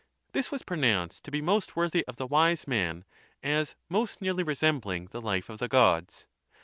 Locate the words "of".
2.07-2.15, 5.47-5.59